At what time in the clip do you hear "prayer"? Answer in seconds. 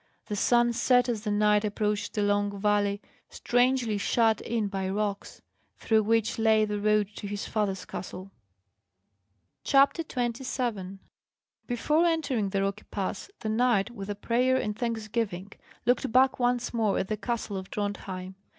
14.15-14.57